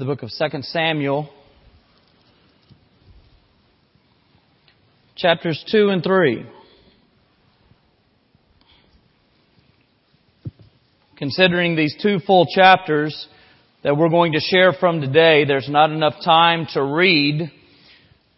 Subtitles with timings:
[0.00, 1.28] the book of 2 Samuel,
[5.14, 6.46] chapters 2 and 3.
[11.18, 13.28] Considering these two full chapters
[13.84, 17.52] that we're going to share from today, there's not enough time to read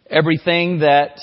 [0.09, 1.17] everything that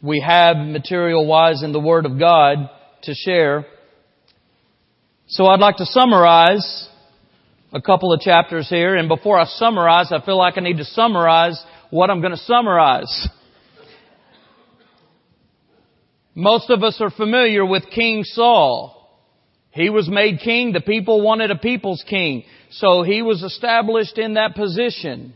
[0.00, 2.70] we have material wise in the Word of God
[3.02, 3.66] to share.
[5.26, 6.88] So I'd like to summarize
[7.72, 10.84] a couple of chapters here, and before I summarize, I feel like I need to
[10.84, 13.28] summarize what I'm going to summarize.
[16.34, 18.98] Most of us are familiar with King Saul.
[19.70, 20.72] He was made king.
[20.72, 22.44] The people wanted a people's king.
[22.70, 25.34] So he was established in that position.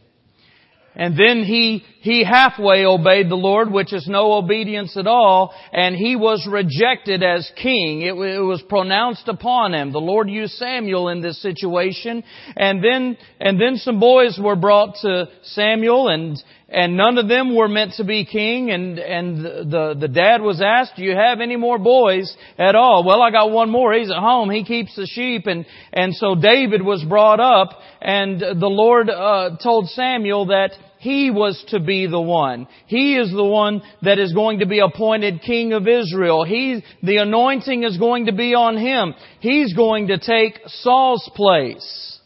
[0.98, 5.94] And then he, he halfway obeyed the Lord, which is no obedience at all, and
[5.94, 8.00] he was rejected as king.
[8.00, 9.92] It, it, was pronounced upon him.
[9.92, 12.24] The Lord used Samuel in this situation,
[12.56, 17.54] and then, and then some boys were brought to Samuel, and, and none of them
[17.54, 21.42] were meant to be king, and, and the, the dad was asked, do you have
[21.42, 23.04] any more boys at all?
[23.04, 23.92] Well, I got one more.
[23.92, 24.48] He's at home.
[24.48, 29.58] He keeps the sheep, and, and so David was brought up, and the Lord, uh,
[29.62, 30.72] told Samuel that
[31.06, 32.66] he was to be the one.
[32.88, 36.44] He is the one that is going to be appointed King of Israel.
[36.44, 39.14] He, the anointing is going to be on him.
[39.38, 42.18] He's going to take Saul's place.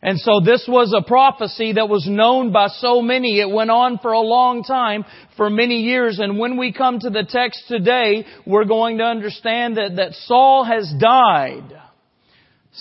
[0.00, 3.40] And so this was a prophecy that was known by so many.
[3.40, 5.04] It went on for a long time,
[5.36, 6.20] for many years.
[6.20, 10.62] And when we come to the text today, we're going to understand that, that Saul
[10.62, 11.64] has died.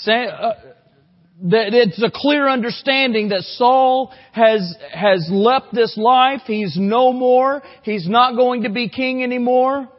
[0.05, 0.51] Uh,
[1.43, 6.41] that it's a clear understanding that Saul has, has left this life.
[6.45, 7.61] He's no more.
[7.83, 9.89] He's not going to be king anymore.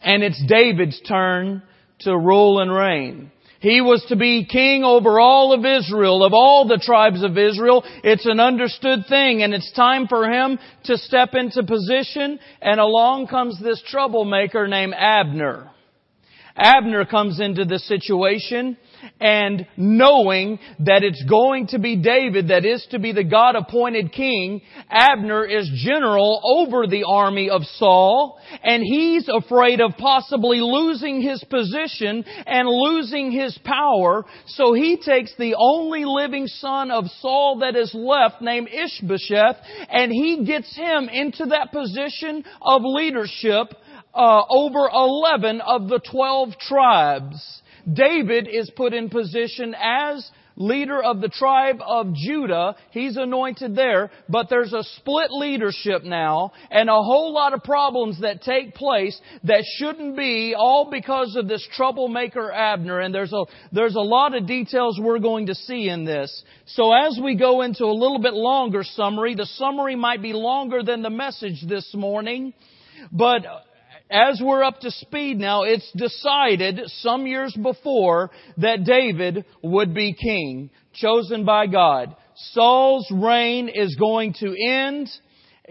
[0.00, 1.62] And it's David's turn
[2.00, 3.32] to rule and reign.
[3.58, 7.82] He was to be king over all of Israel, of all the tribes of Israel.
[8.04, 13.28] It's an understood thing and it's time for him to step into position and along
[13.28, 15.70] comes this troublemaker named Abner.
[16.54, 18.76] Abner comes into the situation
[19.20, 24.12] and knowing that it's going to be David that is to be the God appointed
[24.12, 31.20] king, Abner is general over the army of Saul, and he's afraid of possibly losing
[31.20, 37.60] his position and losing his power, so he takes the only living son of Saul
[37.60, 39.56] that is left named Ishbosheth,
[39.88, 43.74] and he gets him into that position of leadership
[44.14, 47.62] uh, over 11 of the 12 tribes.
[47.90, 52.76] David is put in position as leader of the tribe of Judah.
[52.90, 58.20] He's anointed there, but there's a split leadership now and a whole lot of problems
[58.20, 63.00] that take place that shouldn't be all because of this troublemaker Abner.
[63.00, 66.44] And there's a, there's a lot of details we're going to see in this.
[66.66, 70.82] So as we go into a little bit longer summary, the summary might be longer
[70.82, 72.54] than the message this morning,
[73.10, 73.42] but
[74.10, 80.12] as we're up to speed now, it's decided some years before that David would be
[80.14, 82.14] king, chosen by God.
[82.52, 85.08] Saul's reign is going to end.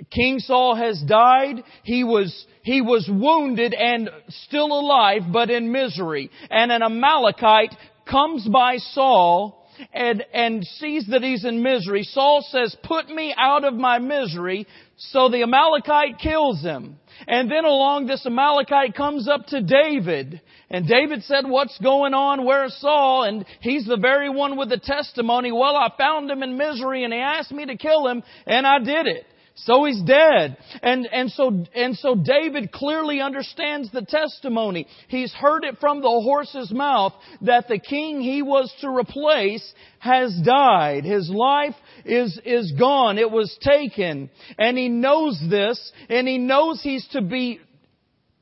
[0.09, 1.63] King Saul has died.
[1.83, 6.31] He was, he was wounded and still alive, but in misery.
[6.49, 7.75] And an Amalekite
[8.09, 12.03] comes by Saul and, and sees that he's in misery.
[12.03, 14.67] Saul says, put me out of my misery.
[14.97, 16.97] So the Amalekite kills him.
[17.27, 20.41] And then along this Amalekite comes up to David.
[20.69, 22.45] And David said, what's going on?
[22.45, 23.23] Where's Saul?
[23.23, 25.51] And he's the very one with the testimony.
[25.51, 28.79] Well, I found him in misery and he asked me to kill him and I
[28.79, 29.25] did it.
[29.55, 30.57] So he's dead.
[30.81, 34.87] And, and so, and so David clearly understands the testimony.
[35.09, 40.35] He's heard it from the horse's mouth that the king he was to replace has
[40.43, 41.03] died.
[41.03, 43.17] His life is, is gone.
[43.17, 44.29] It was taken.
[44.57, 47.59] And he knows this, and he knows he's to be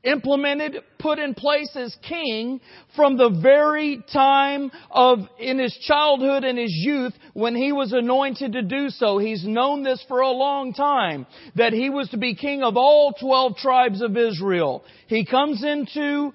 [0.04, 2.60] implemented, put in place as king
[2.96, 8.52] from the very time of, in his childhood and his youth when he was anointed
[8.52, 9.18] to do so.
[9.18, 13.12] He's known this for a long time, that he was to be king of all
[13.12, 14.84] 12 tribes of Israel.
[15.06, 16.32] He comes into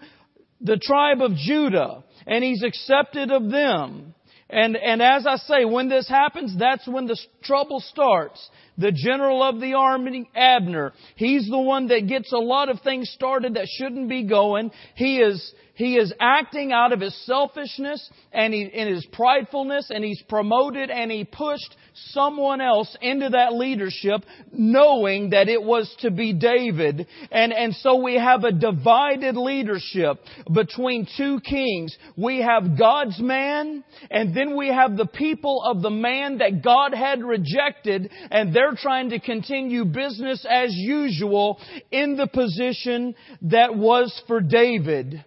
[0.62, 4.14] the tribe of Judah and he's accepted of them.
[4.50, 8.50] And, and as I say, when this happens, that's when the trouble starts.
[8.78, 10.94] the general of the army, Abner.
[11.16, 14.72] He's the one that gets a lot of things started that shouldn't be going.
[14.96, 20.04] He is, he is acting out of his selfishness and he, in his pridefulness and
[20.04, 21.76] he's promoted and he pushed
[22.12, 27.08] someone else into that leadership knowing that it was to be David.
[27.32, 30.18] And, and so we have a divided leadership
[30.52, 31.96] between two kings.
[32.16, 36.94] We have God's man and then we have the people of the man that God
[36.94, 41.60] had rejected and they're trying to continue business as usual
[41.92, 45.24] in the position that was for David.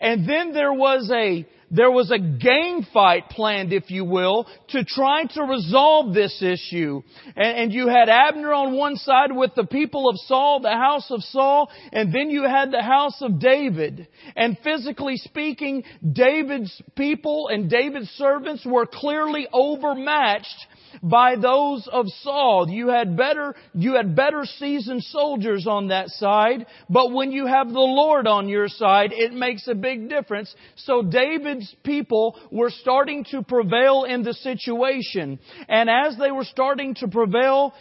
[0.00, 4.84] And then there was a there was a gang fight planned, if you will, to
[4.84, 7.02] try to resolve this issue.
[7.34, 11.10] And, and, you had Abner on one side with the people of Saul, the house
[11.10, 14.06] of Saul, and then you had the house of David.
[14.36, 15.82] And physically speaking,
[16.12, 20.66] David's people and David's servants were clearly overmatched
[21.02, 22.68] by those of Saul.
[22.68, 27.68] You had better, you had better seasoned soldiers on that side, but when you have
[27.68, 30.54] the Lord on your side, it makes a big difference.
[30.76, 35.38] So David's people were starting to prevail in the situation.
[35.68, 37.74] And as they were starting to prevail,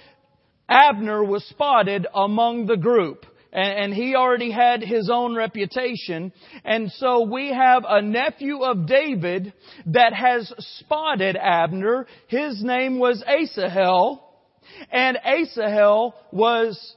[0.70, 6.34] Abner was spotted among the group and, he already had his own reputation.
[6.66, 9.54] And so we have a nephew of David
[9.88, 12.08] that has spotted Abner.
[12.28, 14.24] His name was Asahel,
[14.92, 16.96] and Asahel was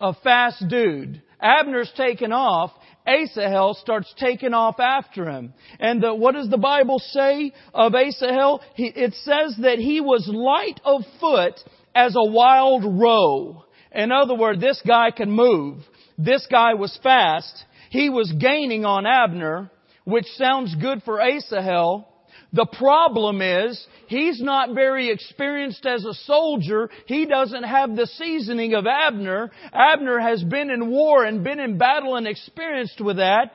[0.00, 1.22] a fast dude.
[1.40, 2.72] Abner's taken off.
[3.06, 5.54] Asahel starts taking off after him.
[5.78, 8.60] And the, what does the Bible say of Asahel?
[8.74, 11.54] He, it says that he was light of foot
[11.94, 13.64] as a wild roe.
[13.92, 15.78] In other words, this guy can move.
[16.18, 17.64] This guy was fast.
[17.90, 19.70] He was gaining on Abner,
[20.04, 22.08] which sounds good for Asahel.
[22.52, 26.88] The problem is, he's not very experienced as a soldier.
[27.06, 29.50] He doesn't have the seasoning of Abner.
[29.72, 33.52] Abner has been in war and been in battle and experienced with that.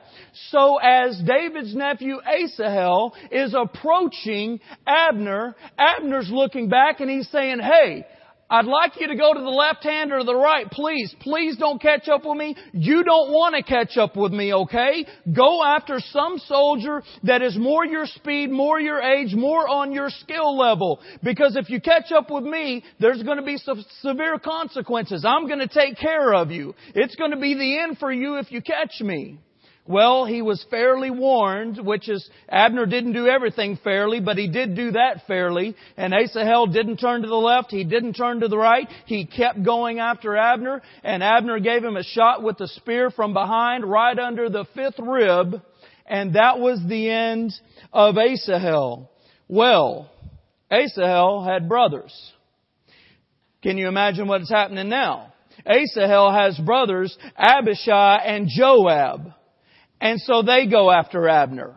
[0.50, 8.06] So as David's nephew Asahel is approaching Abner, Abner's looking back and he's saying, hey,
[8.52, 10.70] I'd like you to go to the left hand or the right.
[10.70, 12.54] Please, please don't catch up with me.
[12.74, 15.06] You don't want to catch up with me, okay?
[15.34, 20.10] Go after some soldier that is more your speed, more your age, more on your
[20.10, 21.00] skill level.
[21.22, 25.24] Because if you catch up with me, there's going to be some severe consequences.
[25.26, 26.74] I'm going to take care of you.
[26.94, 29.38] It's going to be the end for you if you catch me.
[29.84, 34.76] Well, he was fairly warned, which is, Abner didn't do everything fairly, but he did
[34.76, 35.74] do that fairly.
[35.96, 38.88] And Asahel didn't turn to the left, he didn't turn to the right.
[39.06, 43.32] He kept going after Abner, and Abner gave him a shot with the spear from
[43.32, 45.60] behind, right under the fifth rib,
[46.06, 47.52] and that was the end
[47.92, 49.10] of Asahel.
[49.48, 50.12] Well,
[50.70, 52.14] Asahel had brothers.
[53.64, 55.32] Can you imagine what's happening now?
[55.66, 59.32] Asahel has brothers, Abishai and Joab.
[60.02, 61.76] And so they go after Abner.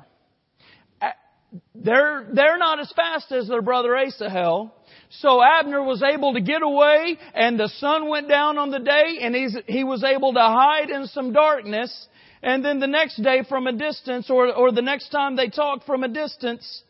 [1.75, 4.73] They're, they're not as fast as their brother Asahel.
[5.21, 9.19] So Abner was able to get away and the sun went down on the day
[9.21, 12.07] and he's, he was able to hide in some darkness.
[12.41, 15.85] And then the next day from a distance or, or the next time they talked
[15.85, 16.81] from a distance,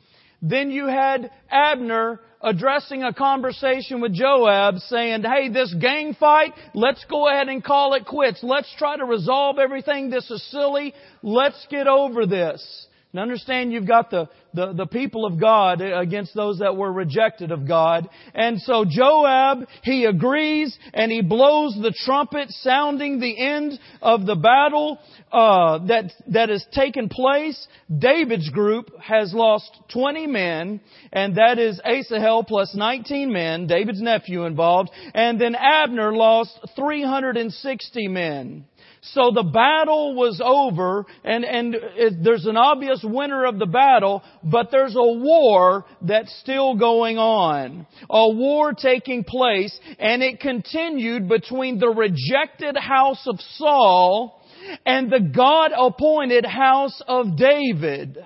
[0.41, 7.03] then you had Abner addressing a conversation with Joab saying, hey, this gang fight, let's
[7.09, 8.39] go ahead and call it quits.
[8.43, 10.09] Let's try to resolve everything.
[10.09, 10.93] This is silly.
[11.21, 12.87] Let's get over this.
[13.15, 17.49] And understand you've got the, the, the, people of God against those that were rejected
[17.49, 18.09] of God.
[18.33, 24.35] And so Joab, he agrees and he blows the trumpet sounding the end of the
[24.35, 24.99] battle
[25.31, 27.67] uh, that, that has taken place.
[27.97, 30.81] David's group has lost 20 men
[31.13, 34.89] and that is Asahel plus 19 men, David's nephew involved.
[35.13, 38.65] And then Abner lost 360 men.
[39.13, 44.23] So the battle was over and, and it, there's an obvious winner of the battle,
[44.43, 47.85] but there's a war that's still going on.
[48.09, 54.41] A war taking place and it continued between the rejected house of Saul
[54.85, 58.17] and the God appointed house of David.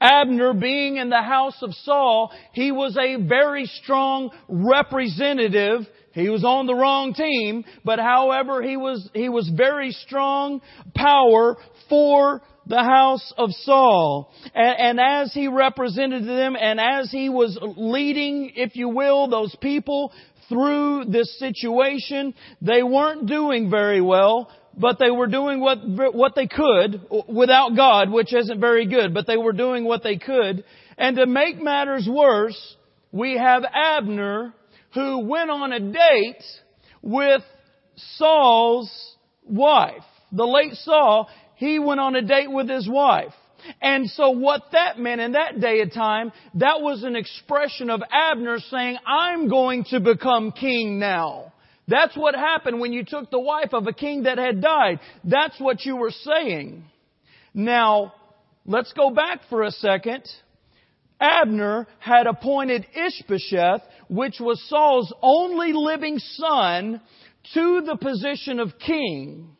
[0.00, 6.44] Abner being in the house of Saul, he was a very strong representative he was
[6.44, 10.60] on the wrong team, but however, he was, he was very strong
[10.94, 11.56] power
[11.88, 14.32] for the house of Saul.
[14.54, 19.54] And, and, as he represented them and as he was leading, if you will, those
[19.60, 20.12] people
[20.48, 25.78] through this situation, they weren't doing very well, but they were doing what,
[26.14, 30.16] what they could without God, which isn't very good, but they were doing what they
[30.16, 30.64] could.
[30.98, 32.76] And to make matters worse,
[33.10, 34.54] we have Abner
[34.94, 36.42] who went on a date
[37.02, 37.42] with
[38.16, 38.90] Saul's
[39.44, 40.04] wife.
[40.32, 43.32] The late Saul, he went on a date with his wife.
[43.80, 48.02] And so what that meant in that day of time, that was an expression of
[48.10, 51.52] Abner saying, I'm going to become king now.
[51.88, 55.00] That's what happened when you took the wife of a king that had died.
[55.24, 56.84] That's what you were saying.
[57.54, 58.14] Now,
[58.64, 60.24] let's go back for a second.
[61.20, 67.00] Abner had appointed Ishbosheth, which was Saul's only living son,
[67.54, 69.56] to the position of king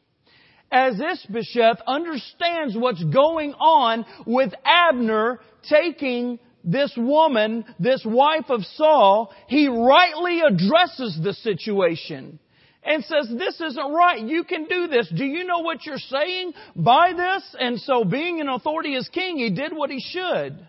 [0.72, 9.32] as Ishbosheth understands what's going on with Abner taking this woman, this wife of Saul,
[9.48, 12.38] he rightly addresses the situation
[12.82, 14.22] and says, this isn't right.
[14.22, 15.12] You can do this.
[15.14, 17.56] Do you know what you're saying by this?
[17.60, 20.66] And so being an authority as king, he did what he should.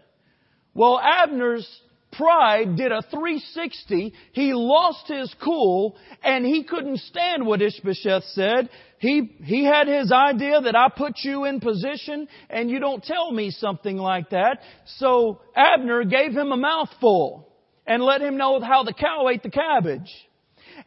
[0.74, 1.68] Well, Abner's
[2.14, 4.14] pride did a 360.
[4.32, 8.70] He lost his cool and he couldn't stand what Ishbosheth said.
[9.00, 13.32] He, he had his idea that I put you in position and you don't tell
[13.32, 14.60] me something like that.
[14.98, 17.50] So Abner gave him a mouthful
[17.86, 20.10] and let him know how the cow ate the cabbage.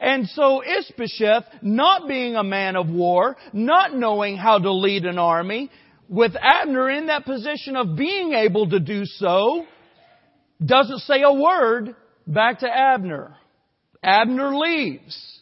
[0.00, 5.18] And so Ishbosheth, not being a man of war, not knowing how to lead an
[5.18, 5.70] army,
[6.08, 9.66] with Abner in that position of being able to do so,
[10.64, 11.94] doesn't say a word
[12.26, 13.36] back to Abner.
[14.02, 15.36] Abner leaves.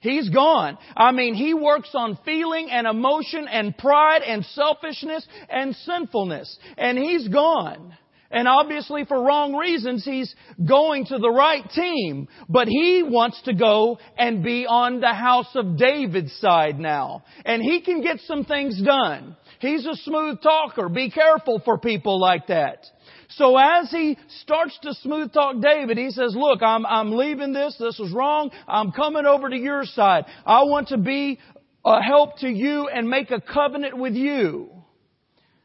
[0.00, 0.78] He's gone.
[0.96, 6.58] I mean, he works on feeling and emotion and pride and selfishness and sinfulness.
[6.78, 7.94] And he's gone.
[8.30, 10.32] And obviously for wrong reasons, he's
[10.66, 12.28] going to the right team.
[12.48, 17.24] But he wants to go and be on the house of David's side now.
[17.44, 19.36] And he can get some things done.
[19.58, 20.88] He's a smooth talker.
[20.88, 22.86] Be careful for people like that.
[23.30, 27.76] So as he starts to smooth talk David, he says, look, I'm, I'm leaving this.
[27.78, 28.50] This was wrong.
[28.66, 30.24] I'm coming over to your side.
[30.44, 31.38] I want to be
[31.84, 34.70] a help to you and make a covenant with you.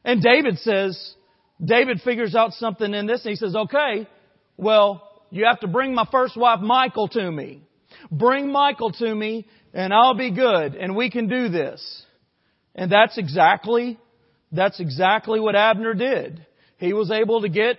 [0.03, 1.15] And David says,
[1.63, 4.07] David figures out something in this and he says, okay,
[4.57, 7.63] well, you have to bring my first wife Michal to me.
[8.12, 12.03] Bring Michal to me and I'll be good and we can do this.
[12.75, 13.98] And that's exactly,
[14.51, 16.45] that's exactly what Abner did
[16.86, 17.77] he was able to get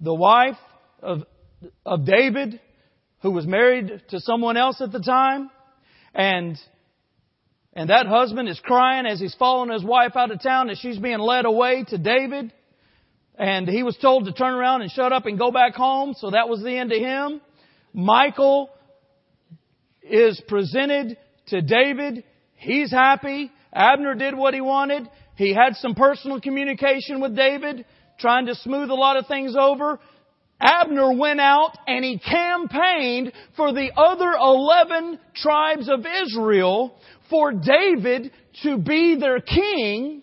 [0.00, 0.56] the wife
[1.02, 1.24] of,
[1.84, 2.60] of David,
[3.20, 5.50] who was married to someone else at the time,
[6.14, 6.56] and
[7.76, 10.98] and that husband is crying as he's following his wife out of town as she's
[10.98, 12.52] being led away to David.
[13.36, 16.30] And he was told to turn around and shut up and go back home, so
[16.30, 17.40] that was the end of him.
[17.92, 18.70] Michal
[20.02, 21.16] is presented
[21.48, 22.22] to David.
[22.54, 23.50] He's happy.
[23.72, 25.08] Abner did what he wanted.
[25.36, 27.84] He had some personal communication with David
[28.24, 30.00] trying to smooth a lot of things over.
[30.58, 36.96] Abner went out and he campaigned for the other 11 tribes of Israel
[37.28, 40.22] for David to be their king,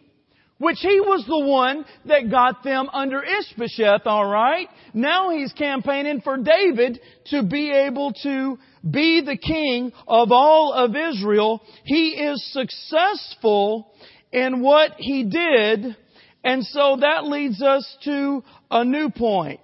[0.58, 4.68] which he was the one that got them under Ishbosheth, alright?
[4.96, 8.58] Now he's campaigning for David to be able to
[8.90, 11.62] be the king of all of Israel.
[11.84, 13.94] He is successful
[14.32, 15.98] in what he did
[16.44, 19.60] and so that leads us to a new point.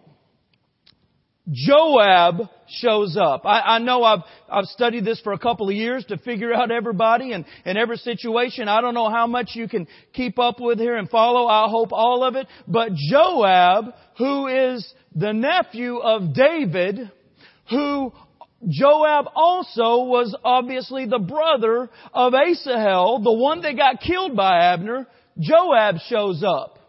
[1.50, 3.46] Joab shows up.
[3.46, 4.20] I, I, know I've,
[4.50, 7.96] I've studied this for a couple of years to figure out everybody and, and every
[7.98, 8.68] situation.
[8.68, 11.48] I don't know how much you can keep up with here and follow.
[11.48, 12.48] I hope all of it.
[12.68, 17.10] But Joab, who is the nephew of David,
[17.70, 18.12] who
[18.68, 25.08] Joab also was obviously the brother of Asahel, the one that got killed by Abner,
[25.40, 26.80] Joab shows up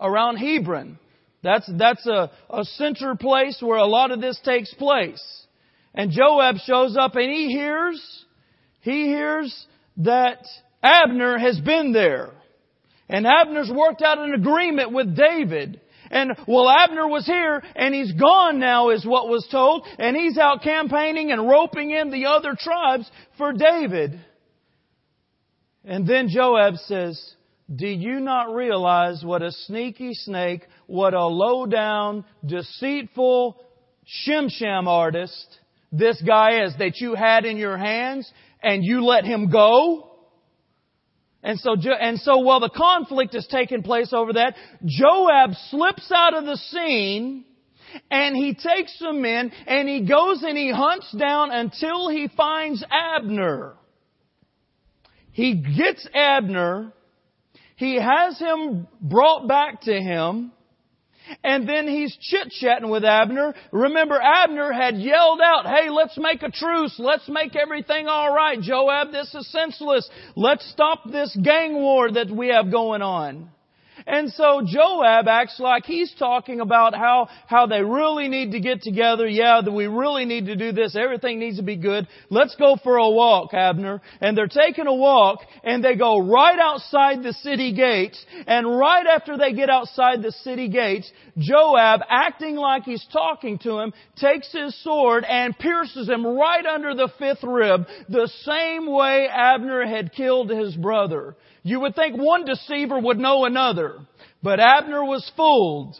[0.00, 0.98] around Hebron.
[1.42, 5.22] That's, that's a, a center place where a lot of this takes place.
[5.94, 8.24] And Joab shows up and he hears,
[8.80, 9.66] he hears
[9.98, 10.44] that
[10.82, 12.30] Abner has been there.
[13.08, 15.80] And Abner's worked out an agreement with David.
[16.10, 19.86] And well, Abner was here and he's gone now is what was told.
[19.98, 24.20] And he's out campaigning and roping in the other tribes for David.
[25.84, 27.34] And then Joab says,
[27.74, 33.56] do you not realize what a sneaky snake, what a low down, deceitful,
[34.26, 35.58] shimsham artist
[35.92, 38.30] this guy is that you had in your hands
[38.62, 40.10] and you let him go?
[41.42, 46.34] And so, and so while the conflict is taking place over that, Joab slips out
[46.34, 47.44] of the scene
[48.10, 52.84] and he takes some men and he goes and he hunts down until he finds
[52.90, 53.74] Abner.
[55.32, 56.92] He gets Abner
[57.80, 60.52] he has him brought back to him,
[61.42, 63.54] And then he's chit-chatting with Abner.
[63.72, 66.94] Remember, Abner had yelled out, hey, let's make a truce.
[66.98, 69.12] Let's make everything alright, Joab.
[69.12, 70.08] This is senseless.
[70.36, 73.50] Let's stop this gang war that we have going on.
[74.06, 78.82] And so Joab acts like he's talking about how, how they really need to get
[78.82, 79.26] together.
[79.26, 80.96] Yeah, that we really need to do this.
[80.96, 82.06] Everything needs to be good.
[82.28, 84.00] Let's go for a walk, Abner.
[84.20, 88.24] And they're taking a walk and they go right outside the city gates.
[88.46, 93.78] And right after they get outside the city gates, Joab, acting like he's talking to
[93.78, 99.28] him, takes his sword and pierces him right under the fifth rib, the same way
[99.28, 101.36] Abner had killed his brother.
[101.62, 103.98] You would think one deceiver would know another,
[104.42, 105.96] but Abner was fooled.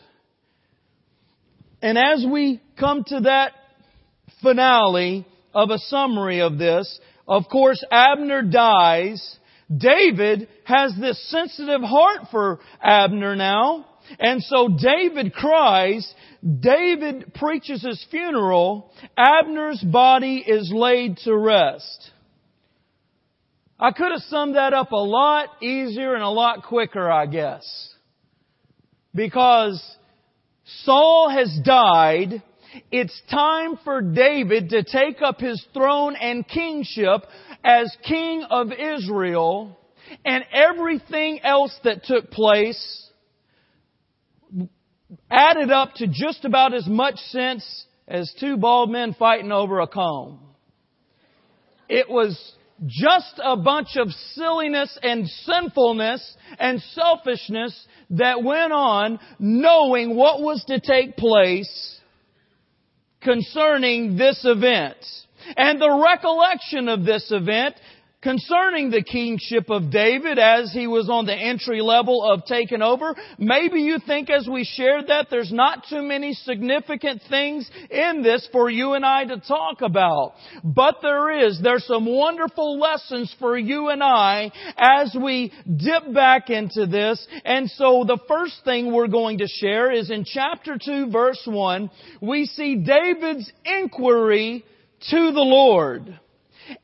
[1.83, 3.53] And as we come to that
[4.43, 9.37] finale of a summary of this, of course Abner dies.
[9.75, 13.87] David has this sensitive heart for Abner now.
[14.19, 16.13] And so David cries,
[16.43, 22.10] David preaches his funeral, Abner's body is laid to rest.
[23.83, 27.65] I could have summed that up a lot easier and a lot quicker, I guess.
[29.15, 29.83] Because
[30.85, 32.43] Saul has died.
[32.93, 37.23] It's time for David to take up his throne and kingship
[37.65, 39.79] as king of Israel
[40.27, 43.09] and everything else that took place
[45.31, 49.87] added up to just about as much sense as two bald men fighting over a
[49.87, 50.41] comb.
[51.89, 52.39] It was
[52.87, 60.65] just a bunch of silliness and sinfulness and selfishness that went on knowing what was
[60.65, 61.99] to take place
[63.21, 64.97] concerning this event.
[65.57, 67.75] And the recollection of this event
[68.23, 73.15] concerning the kingship of David as he was on the entry level of taking over.
[73.39, 78.47] Maybe you think as we shared that there's not too many significant things in this
[78.53, 80.35] for you and I to talk about.
[80.63, 81.61] But there is.
[81.63, 87.27] There's some wonderful lessons for you and I as we dip back into this.
[87.45, 91.91] And so the first thing we're going to share is in chapter 2 verse 1,
[92.21, 94.65] we see David's inquiry
[95.11, 96.19] to the Lord.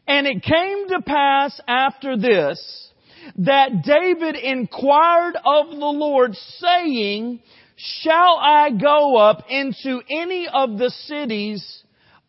[0.06, 2.90] And it came to pass after this
[3.38, 7.40] that David inquired of the Lord saying,
[7.76, 11.82] Shall I go up into any of the cities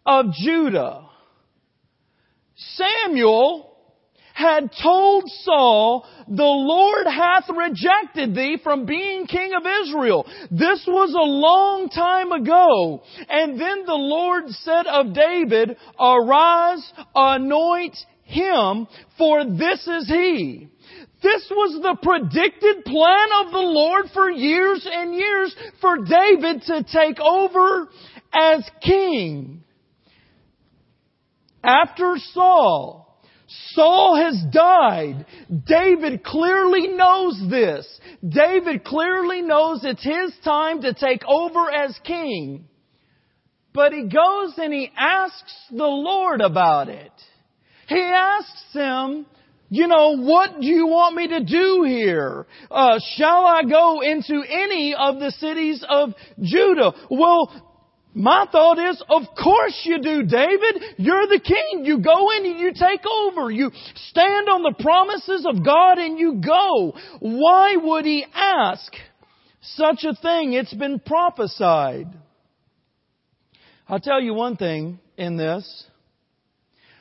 [0.05, 1.05] of Judah?
[2.55, 3.76] Samuel
[4.37, 10.27] had told Saul, the Lord hath rejected thee from being king of Israel.
[10.51, 13.01] This was a long time ago.
[13.27, 20.67] And then the Lord said of David, arise, anoint him, for this is he.
[21.23, 26.83] This was the predicted plan of the Lord for years and years for David to
[26.83, 27.87] take over
[28.31, 29.63] as king.
[31.63, 33.06] After Saul,
[33.47, 35.25] Saul has died.
[35.65, 37.87] David clearly knows this.
[38.27, 42.65] David clearly knows it's his time to take over as king.
[43.73, 47.11] But he goes and he asks the Lord about it.
[47.87, 49.25] He asks him,
[49.69, 52.47] you know, what do you want me to do here?
[52.71, 56.93] Uh, shall I go into any of the cities of Judah?
[57.09, 57.66] Well,
[58.17, 60.81] my thought is, of course you do, David.
[60.97, 61.85] You're the king.
[61.85, 63.51] You go in and you take over.
[63.51, 63.69] You
[64.09, 66.95] stand on the promises of God and you go.
[67.19, 68.91] Why would he ask
[69.61, 70.53] such a thing?
[70.53, 72.07] It's been prophesied.
[73.87, 75.85] I'll tell you one thing in this.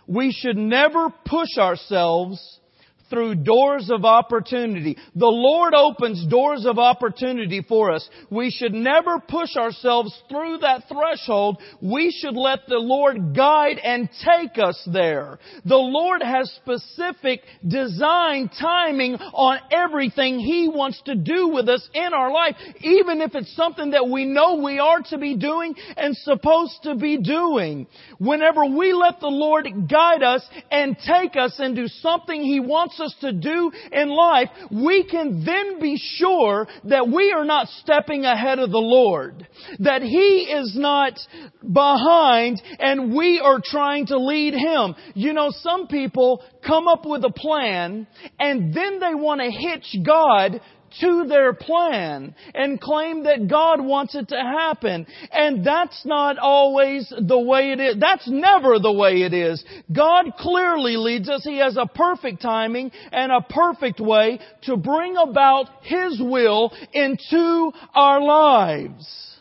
[0.06, 2.60] We should never push ourselves
[3.10, 4.96] through doors of opportunity.
[5.14, 8.08] The Lord opens doors of opportunity for us.
[8.30, 11.58] We should never push ourselves through that threshold.
[11.80, 15.38] We should let the Lord guide and take us there.
[15.64, 22.12] The Lord has specific design timing on everything He wants to do with us in
[22.12, 26.16] our life, even if it's something that we know we are to be doing and
[26.16, 27.86] supposed to be doing.
[28.18, 33.14] Whenever we let the Lord guide us and take us into something He wants wants
[33.14, 38.24] us to do in life, we can then be sure that we are not stepping
[38.24, 39.46] ahead of the Lord.
[39.80, 41.18] That He is not
[41.60, 44.94] behind and we are trying to lead Him.
[45.14, 48.06] You know, some people come up with a plan
[48.38, 50.60] and then they want to hitch God
[51.00, 55.06] to their plan and claim that God wants it to happen.
[55.30, 57.96] And that's not always the way it is.
[58.00, 59.64] That's never the way it is.
[59.92, 61.44] God clearly leads us.
[61.44, 67.72] He has a perfect timing and a perfect way to bring about His will into
[67.94, 69.35] our lives.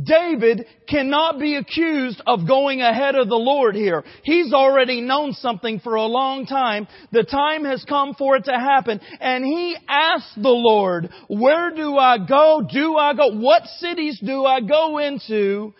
[0.00, 4.04] David cannot be accused of going ahead of the Lord here.
[4.22, 6.88] He's already known something for a long time.
[7.10, 9.00] The time has come for it to happen.
[9.20, 12.66] And he asked the Lord, where do I go?
[12.66, 13.38] Do I go?
[13.38, 15.74] What cities do I go into?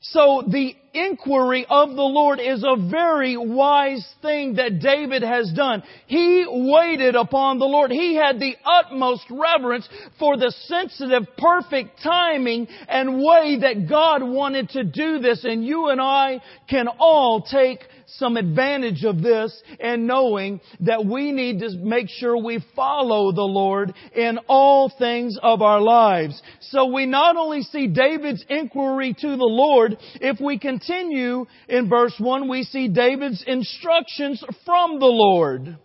[0.00, 5.82] So the inquiry of the Lord is a very wise thing that David has done.
[6.06, 7.90] He waited upon the Lord.
[7.90, 14.70] He had the utmost reverence for the sensitive, perfect timing and way that God wanted
[14.70, 15.44] to do this.
[15.44, 21.32] And you and I can all take some advantage of this and knowing that we
[21.32, 26.40] need to make sure we follow the Lord in all things of our lives.
[26.60, 32.14] So we not only see David's inquiry to the Lord, if we continue in verse
[32.18, 35.78] 1, we see David's instructions from the Lord.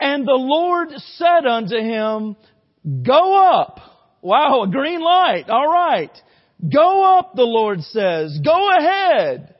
[0.00, 2.36] And the Lord said unto him,
[3.04, 3.80] Go up.
[4.20, 5.48] Wow, a green light.
[5.48, 6.10] All right.
[6.72, 8.38] Go up, the Lord says.
[8.44, 9.53] Go ahead.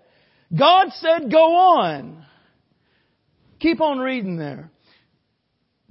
[0.57, 2.25] God said go on.
[3.61, 4.71] Keep on reading there.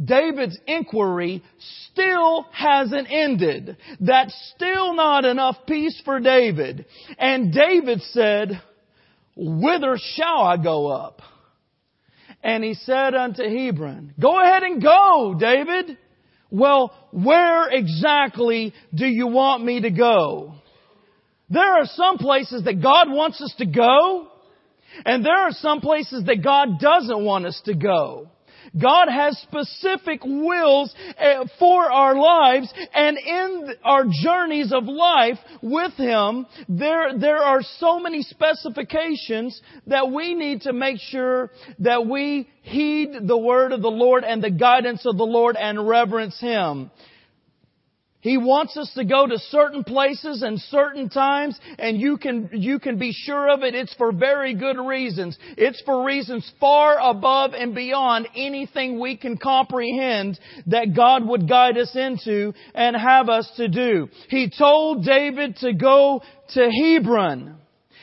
[0.03, 1.43] David's inquiry
[1.91, 3.77] still hasn't ended.
[3.99, 6.85] That's still not enough peace for David.
[7.17, 8.61] And David said,
[9.35, 11.21] Whither shall I go up?
[12.43, 15.97] And he said unto Hebron, Go ahead and go, David.
[16.51, 20.55] Well, where exactly do you want me to go?
[21.49, 24.27] There are some places that God wants us to go,
[25.05, 28.29] and there are some places that God doesn't want us to go.
[28.79, 35.93] God has specific wills eh, for our lives and in our journeys of life with
[35.93, 42.49] Him, there, there are so many specifications that we need to make sure that we
[42.61, 46.89] heed the word of the Lord and the guidance of the Lord and reverence Him.
[48.23, 52.79] He wants us to go to certain places and certain times, and you can, you
[52.79, 53.75] can be sure of it.
[53.75, 55.37] It's for very good reasons.
[55.57, 61.77] It's for reasons far above and beyond anything we can comprehend that God would guide
[61.77, 64.07] us into and have us to do.
[64.29, 66.21] He told David to go
[66.53, 67.57] to Hebron.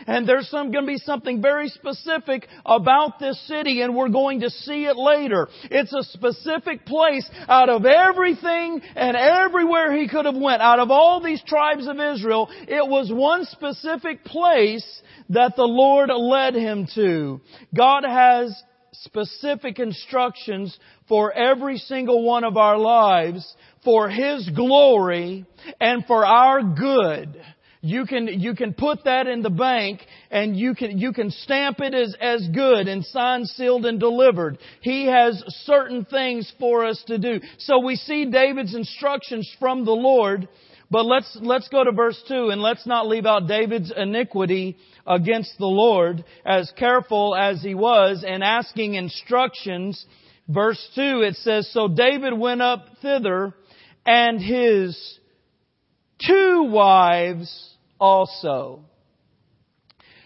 [0.06, 4.40] And there's some, going to be something very specific about this city and we're going
[4.40, 5.48] to see it later.
[5.64, 10.62] It's a specific place out of everything and everywhere he could have went.
[10.62, 14.86] Out of all these tribes of Israel, it was one specific place
[15.30, 17.40] that the Lord led him to.
[17.76, 18.54] God has
[18.92, 20.76] specific instructions
[21.08, 25.46] for every single one of our lives for His glory
[25.80, 27.40] and for our good.
[27.82, 31.80] You can, you can put that in the bank and you can, you can stamp
[31.80, 34.58] it as, as good and signed, sealed, and delivered.
[34.82, 37.40] He has certain things for us to do.
[37.56, 40.46] So we see David's instructions from the Lord,
[40.90, 45.56] but let's, let's go to verse 2 and let's not leave out David's iniquity against
[45.58, 50.04] the Lord as careful as he was in asking instructions.
[50.46, 53.54] Verse 2 it says, So David went up thither
[54.04, 55.19] and his
[56.26, 58.80] two wives also.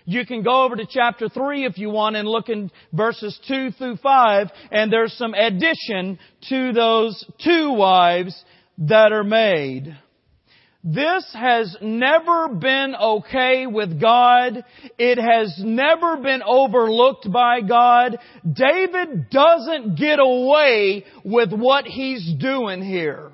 [0.07, 3.71] You can go over to chapter 3 if you want and look in verses 2
[3.73, 6.19] through 5 and there's some addition
[6.51, 8.35] to those two wives
[8.79, 9.97] that are made.
[10.87, 14.63] This has never been okay with God.
[14.99, 18.19] It has never been overlooked by God.
[18.53, 23.33] David doesn't get away with what he's doing here.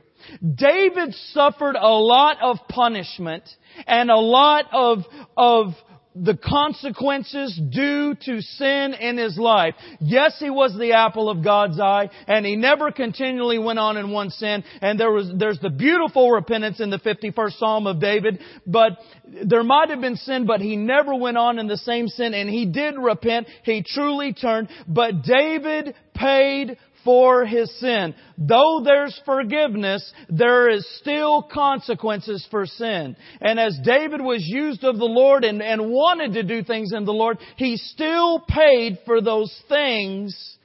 [0.55, 3.45] David suffered a lot of punishment
[3.87, 5.05] and a lot of,
[5.37, 5.75] of
[6.15, 9.75] the consequences due to sin in his life.
[10.01, 14.11] Yes, he was the apple of God's eye, and he never continually went on in
[14.11, 14.65] one sin.
[14.83, 18.99] And there was, there's the beautiful repentance in the 51st Psalm of David, but
[19.45, 22.51] there might have been sin, but he never went on in the same sin, and
[22.51, 23.47] he did repent.
[23.63, 28.15] He truly turned, but David paid for his sin.
[28.39, 33.17] Though there's forgiveness, there is still consequences for sin.
[33.41, 37.05] And as David was used of the Lord and, and wanted to do things in
[37.05, 40.57] the Lord, he still paid for those things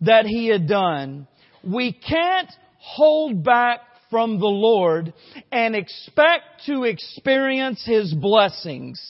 [0.00, 1.26] that he had done.
[1.64, 5.12] We can't hold back from the Lord
[5.52, 9.00] and expect to experience His blessings.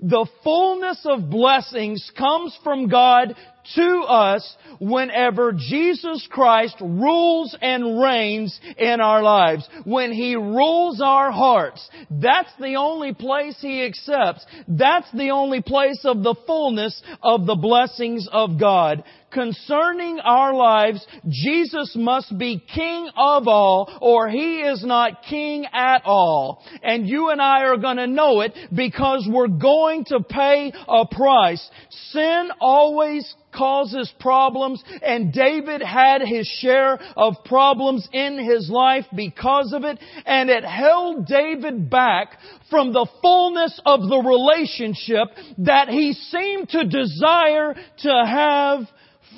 [0.00, 3.34] The fullness of blessings comes from God
[3.74, 9.68] to us whenever Jesus Christ rules and reigns in our lives.
[9.84, 11.88] When He rules our hearts.
[12.10, 14.44] That's the only place He accepts.
[14.68, 21.06] That's the only place of the fullness of the blessings of God concerning our lives,
[21.28, 26.62] Jesus must be king of all or he is not king at all.
[26.82, 31.06] And you and I are going to know it because we're going to pay a
[31.06, 31.68] price.
[32.10, 39.72] Sin always causes problems and David had his share of problems in his life because
[39.72, 42.38] of it and it held David back
[42.68, 48.86] from the fullness of the relationship that he seemed to desire to have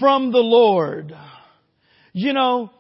[0.03, 1.15] from the Lord.
[2.13, 2.71] You know,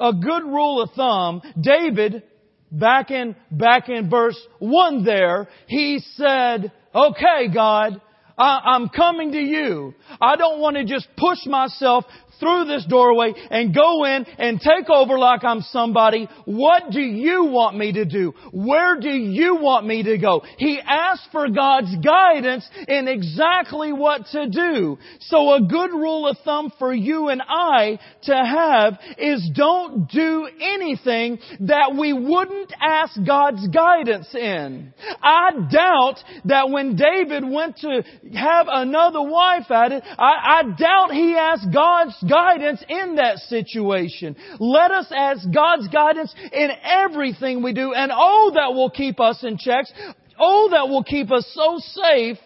[0.00, 2.24] a good rule of thumb, David,
[2.72, 8.00] back in, back in verse 1 there, he said, okay God,
[8.36, 9.94] I, am coming to you.
[10.20, 12.04] I don't want to just push myself
[12.40, 16.28] through this doorway and go in and take over like I'm somebody.
[16.46, 18.32] What do you want me to do?
[18.52, 20.42] Where do you want me to go?
[20.56, 24.98] He asked for God's guidance in exactly what to do.
[25.20, 30.48] So a good rule of thumb for you and I to have is don't do
[30.60, 34.92] anything that we wouldn't ask God's guidance in.
[35.22, 38.02] I doubt that when David went to
[38.34, 44.36] have another wife at it, I, I doubt he asked God's guidance in that situation.
[44.58, 49.42] Let us ask God's guidance in everything we do, and oh, that will keep us
[49.42, 49.92] in checks.
[50.38, 52.38] Oh, that will keep us so safe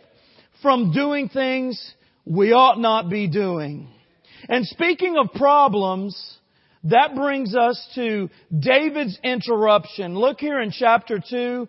[0.63, 1.95] from doing things
[2.25, 3.91] we ought not be doing.
[4.49, 6.39] And speaking of problems,
[6.85, 10.19] that brings us to David's interruption.
[10.19, 11.69] Look here in chapter 2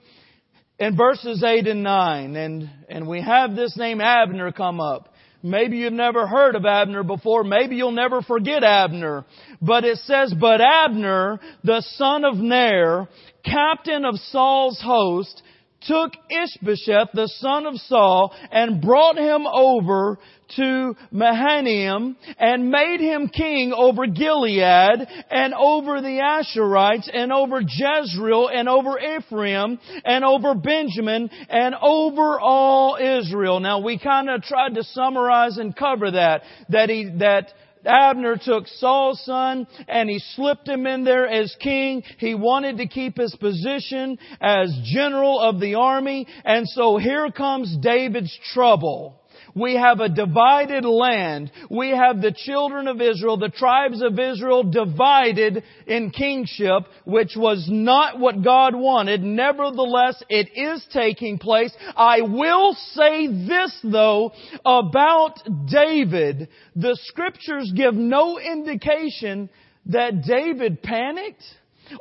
[0.80, 2.36] in verses 8 and 9.
[2.36, 5.14] And, and we have this name Abner come up.
[5.46, 7.44] Maybe you've never heard of Abner before.
[7.44, 9.26] Maybe you'll never forget Abner.
[9.62, 13.08] But it says, But Abner, the son of Ner,
[13.44, 15.44] captain of Saul's host,
[15.88, 20.18] took Ishbosheth, the son of Saul, and brought him over
[20.56, 28.50] to Mahanaim and made him king over Gilead and over the Ashurites and over Jezreel
[28.54, 33.60] and over Ephraim and over Benjamin and over all Israel.
[33.60, 37.52] Now we kind of tried to summarize and cover that, that he, that
[37.86, 42.04] Abner took Saul's son and he slipped him in there as king.
[42.18, 46.28] He wanted to keep his position as general of the army.
[46.44, 49.22] And so here comes David's trouble.
[49.56, 51.50] We have a divided land.
[51.70, 57.66] We have the children of Israel, the tribes of Israel divided in kingship, which was
[57.70, 59.24] not what God wanted.
[59.24, 61.74] Nevertheless, it is taking place.
[61.96, 64.34] I will say this though
[64.66, 66.50] about David.
[66.76, 69.50] The scriptures give no indication
[69.86, 71.44] that David panicked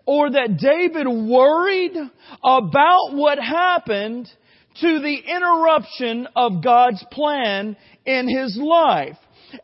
[0.06, 1.96] or that David worried
[2.42, 4.28] about what happened
[4.80, 9.16] to the interruption of God's plan in his life.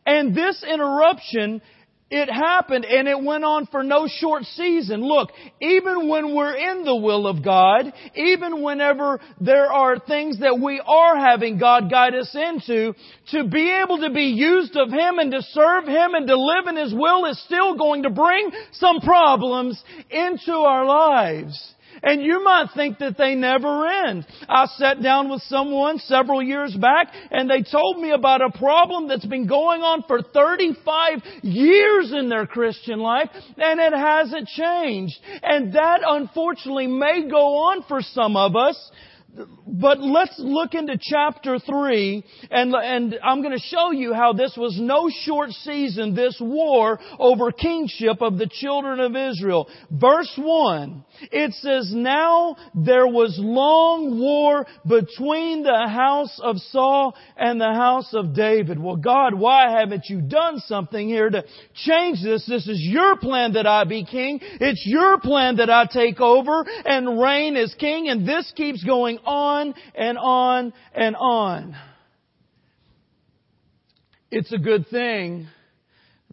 [0.05, 1.61] And this interruption,
[2.09, 5.01] it happened and it went on for no short season.
[5.01, 10.59] Look, even when we're in the will of God, even whenever there are things that
[10.61, 12.93] we are having God guide us into,
[13.31, 16.67] to be able to be used of Him and to serve Him and to live
[16.67, 21.75] in His will is still going to bring some problems into our lives.
[22.03, 24.25] And you might think that they never end.
[24.49, 29.07] I sat down with someone several years back and they told me about a problem
[29.07, 35.15] that's been going on for 35 years in their Christian life and it hasn't changed.
[35.43, 38.91] And that unfortunately may go on for some of us
[39.65, 44.55] but let's look into chapter 3 and, and I'm going to show you how this
[44.57, 49.69] was no short season, this war over kingship of the children of Israel.
[49.89, 57.59] Verse 1, it says, Now there was long war between the house of Saul and
[57.59, 58.79] the house of David.
[58.79, 61.43] Well God, why haven't you done something here to
[61.85, 62.45] change this?
[62.47, 64.39] This is your plan that I be king.
[64.41, 69.19] It's your plan that I take over and reign as king and this keeps going
[69.25, 71.75] on and on and on.
[74.31, 75.47] It's a good thing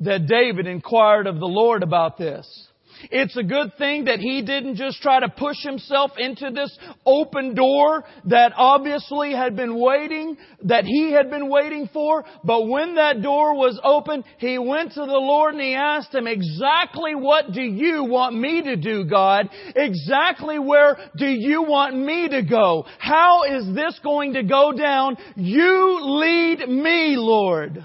[0.00, 2.67] that David inquired of the Lord about this.
[3.10, 7.54] It's a good thing that he didn't just try to push himself into this open
[7.54, 12.24] door that obviously had been waiting, that he had been waiting for.
[12.44, 16.26] But when that door was open, he went to the Lord and he asked him,
[16.26, 19.48] exactly what do you want me to do, God?
[19.74, 22.84] Exactly where do you want me to go?
[22.98, 25.16] How is this going to go down?
[25.36, 27.84] You lead me, Lord.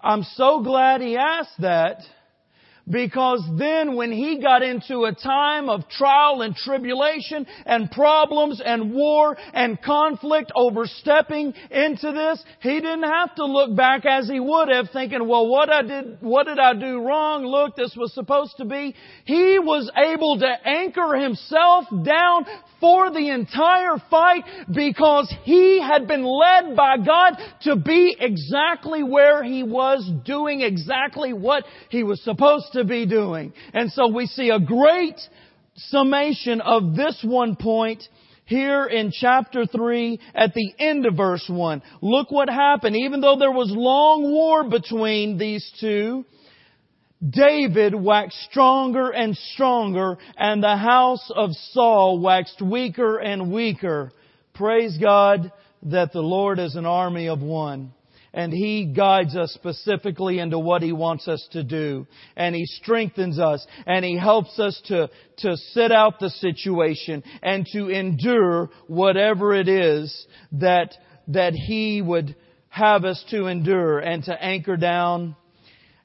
[0.00, 2.02] I'm so glad he asked that
[2.88, 8.92] because then when he got into a time of trial and tribulation and problems and
[8.92, 14.68] war and conflict overstepping into this, he didn't have to look back as he would
[14.68, 17.44] have thinking, well, what I did, what did I do wrong?
[17.44, 18.94] Look, this was supposed to be.
[19.24, 22.46] He was able to anchor himself down
[22.80, 29.42] for the entire fight because he had been led by God to be exactly where
[29.42, 33.52] he was doing exactly what he was supposed to be doing.
[33.72, 35.20] And so we see a great
[35.76, 38.02] summation of this one point
[38.46, 41.82] here in chapter 3 at the end of verse 1.
[42.00, 42.96] Look what happened.
[42.96, 46.24] Even though there was long war between these two,
[47.28, 54.12] David waxed stronger and stronger, and the house of Saul waxed weaker and weaker.
[54.54, 55.50] Praise God
[55.84, 57.92] that the Lord is an army of one.
[58.36, 62.06] And He guides us specifically into what He wants us to do.
[62.36, 63.66] And He strengthens us.
[63.86, 69.68] And He helps us to, to sit out the situation and to endure whatever it
[69.68, 70.94] is that,
[71.28, 72.36] that He would
[72.68, 75.34] have us to endure and to anchor down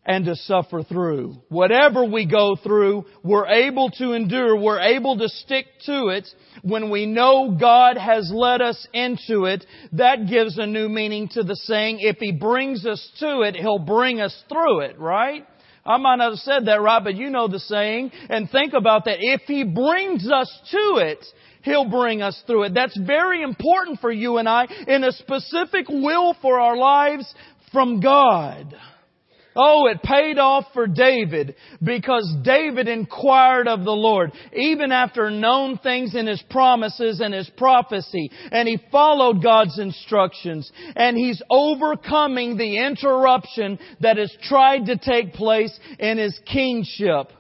[0.06, 1.36] and to suffer through.
[1.50, 6.28] Whatever we go through, we're able to endure, we're able to stick to it
[6.64, 9.64] when we know God has led us into it.
[9.94, 13.80] That gives a new meaning to the saying, if He brings us to it, He'll
[13.80, 15.46] bring us through it, right?
[15.86, 19.06] I might not have said that right, but you know the saying, and think about
[19.06, 19.18] that.
[19.20, 21.24] If He brings us to it,
[21.64, 22.74] He'll bring us through it.
[22.74, 27.32] That's very important for you and I in a specific will for our lives
[27.72, 28.76] from God.
[29.56, 35.78] Oh, it paid off for David because David inquired of the Lord, even after known
[35.78, 42.56] things in his promises and his prophecy, and he followed God's instructions, and he's overcoming
[42.56, 47.32] the interruption that has tried to take place in his kingship.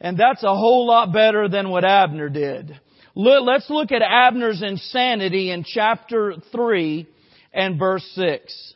[0.00, 2.78] And that's a whole lot better than what Abner did.
[3.14, 7.06] Let's look at Abner's insanity in chapter 3
[7.52, 8.74] and verse 6.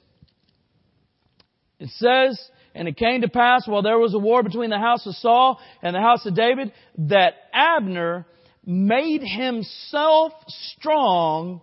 [1.81, 2.41] It says,
[2.75, 5.61] and it came to pass while there was a war between the house of Saul
[5.83, 8.27] and the house of David that Abner
[8.65, 10.33] made himself
[10.75, 11.61] strong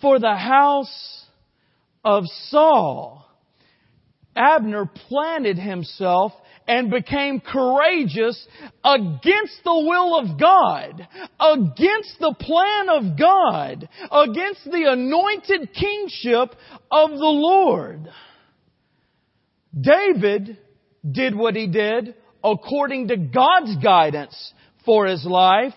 [0.00, 1.24] for the house
[2.04, 3.26] of Saul.
[4.36, 6.32] Abner planted himself
[6.68, 8.46] and became courageous
[8.84, 11.08] against the will of God,
[11.40, 16.54] against the plan of God, against the anointed kingship
[16.90, 18.08] of the Lord.
[19.78, 20.58] David
[21.08, 24.52] did what he did according to God's guidance
[24.84, 25.74] for his life.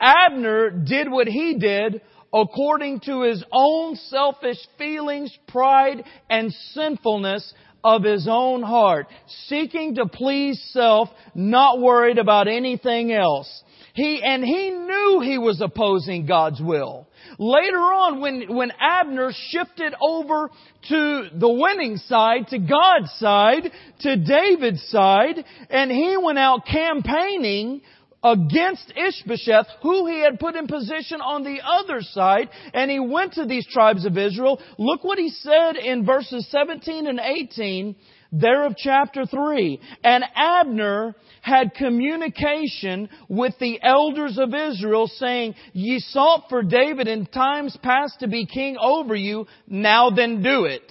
[0.00, 2.02] Abner did what he did
[2.32, 7.52] according to his own selfish feelings, pride, and sinfulness
[7.84, 9.08] of his own heart,
[9.46, 13.62] seeking to please self, not worried about anything else.
[13.94, 17.08] He, and he knew he was opposing God's will.
[17.42, 20.48] Later on, when, when Abner shifted over
[20.90, 27.80] to the winning side, to God's side, to David's side, and he went out campaigning
[28.22, 33.32] against Ishbosheth, who he had put in position on the other side, and he went
[33.32, 34.60] to these tribes of Israel.
[34.78, 37.96] Look what he said in verses 17 and 18
[38.32, 39.80] there of chapter 3.
[40.02, 47.26] And Abner had communication with the elders of Israel saying, Ye sought for David in
[47.26, 50.90] times past to be king over you, now then do it.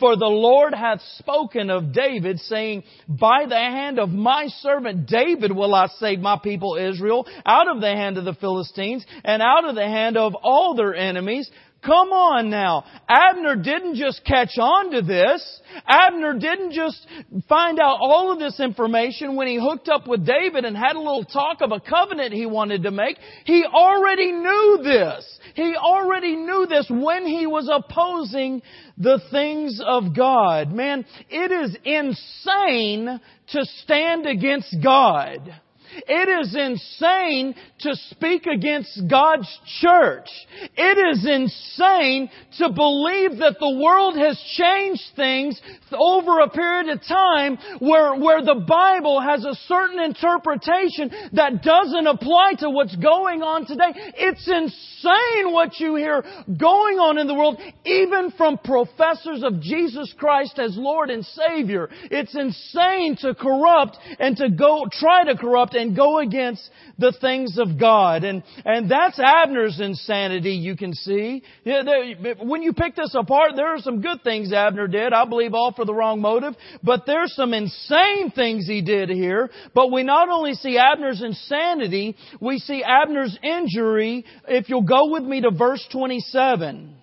[0.00, 5.54] For the Lord hath spoken of David, saying, By the hand of my servant David
[5.54, 9.68] will I save my people Israel out of the hand of the Philistines and out
[9.68, 11.50] of the hand of all their enemies.
[11.84, 12.84] Come on now.
[13.08, 15.60] Abner didn't just catch on to this.
[15.86, 17.06] Abner didn't just
[17.48, 20.98] find out all of this information when he hooked up with David and had a
[20.98, 23.16] little talk of a covenant he wanted to make.
[23.44, 25.38] He already knew this.
[25.54, 28.60] He already knew this when he was opposing
[28.98, 30.72] the things of God.
[30.72, 33.20] Man, it is insane
[33.52, 35.50] to stand against God.
[35.92, 39.48] It is insane to speak against God's
[39.80, 40.28] church.
[40.76, 45.60] It is insane to believe that the world has changed things
[45.92, 52.06] over a period of time where, where the Bible has a certain interpretation that doesn't
[52.06, 53.92] apply to what's going on today.
[54.16, 60.14] It's insane what you hear going on in the world, even from professors of Jesus
[60.18, 61.88] Christ as Lord and Savior.
[62.10, 67.58] It's insane to corrupt and to go, try to corrupt and go against the things
[67.58, 68.24] of God.
[68.24, 71.42] And, and that's Abner's insanity, you can see.
[71.64, 75.12] When you pick this apart, there are some good things Abner did.
[75.12, 76.54] I believe all for the wrong motive.
[76.82, 79.50] But there's some insane things he did here.
[79.74, 84.24] But we not only see Abner's insanity, we see Abner's injury.
[84.48, 86.96] If you'll go with me to verse 27.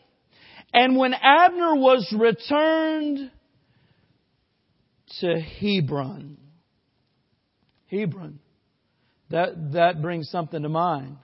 [0.73, 3.31] And when Abner was returned
[5.21, 6.37] to Hebron,
[7.87, 8.39] Hebron,
[9.29, 11.17] that, that brings something to mind.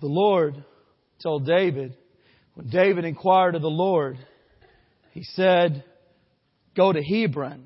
[0.00, 0.64] The Lord
[1.22, 1.96] told David,
[2.54, 4.16] when David inquired of the Lord,
[5.12, 5.84] he said,
[6.76, 7.64] go to Hebron.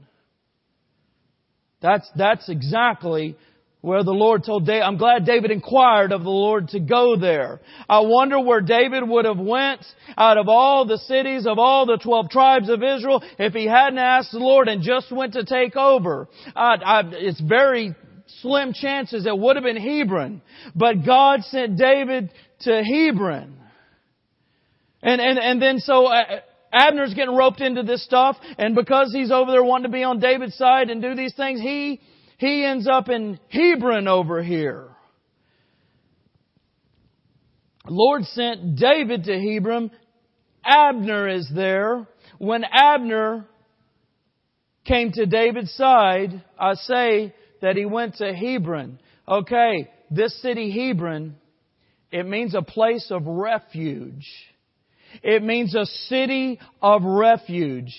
[1.81, 3.37] That's, that's exactly
[3.83, 7.61] where the Lord told David, I'm glad David inquired of the Lord to go there.
[7.87, 9.85] I wonder where David would have went
[10.17, 13.99] out of all the cities of all the 12 tribes of Israel if he hadn't
[13.99, 16.29] asked the Lord and just went to take over.
[16.57, 17.95] I, I, it's very
[18.41, 20.43] slim chances it would have been Hebron.
[20.75, 22.31] But God sent David
[22.61, 23.59] to Hebron.
[25.03, 26.41] And, and, and then so, uh,
[26.73, 30.19] Abner's getting roped into this stuff, and because he's over there wanting to be on
[30.19, 32.01] David's side and do these things, he
[32.39, 34.89] he ends up in Hebron over here.
[37.87, 39.91] Lord sent David to Hebron.
[40.65, 42.09] Abner is there.
[42.39, 43.47] When Abner
[44.85, 47.35] came to David's side, I say
[47.65, 48.99] that he went to Hebron.
[49.27, 51.35] Okay, this city Hebron,
[52.13, 54.27] it means a place of refuge.
[55.23, 57.95] It means a city of refuge.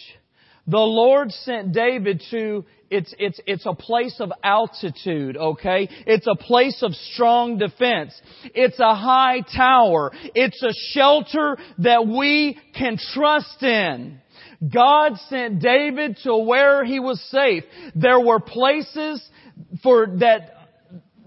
[0.68, 5.90] The Lord sent David to it's, it's, it's a place of altitude, okay?
[6.06, 8.14] It's a place of strong defense.
[8.54, 10.12] It's a high tower.
[10.36, 14.22] It's a shelter that we can trust in.
[14.74, 17.64] God sent David to where he was safe.
[17.96, 19.28] There were places
[19.82, 20.56] for that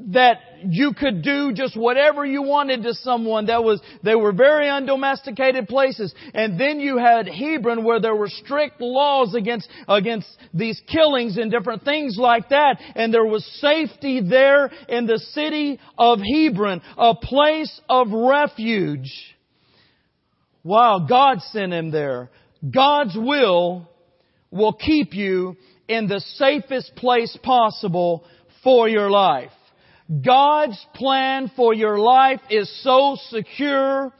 [0.00, 4.68] that you could do just whatever you wanted to someone that was, they were very
[4.68, 6.14] undomesticated places.
[6.34, 11.50] And then you had Hebron where there were strict laws against, against these killings and
[11.50, 12.80] different things like that.
[12.94, 19.10] And there was safety there in the city of Hebron, a place of refuge.
[20.62, 22.30] Wow, God sent him there.
[22.72, 23.88] God's will
[24.50, 25.56] will keep you
[25.88, 28.24] in the safest place possible
[28.62, 29.50] for your life.
[30.24, 34.12] God's plan for your life is so secure.